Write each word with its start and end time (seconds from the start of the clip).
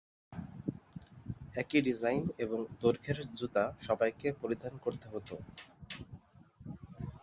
একই 1.55 1.81
ডিজাইন 1.87 2.23
এবং 2.37 2.59
দৈর্ঘ্যের 2.81 3.19
জুতা 3.39 3.63
সবাইকে 3.81 4.27
পরিধান 4.41 4.73
করতে 4.85 5.05
হতো। 5.07 5.35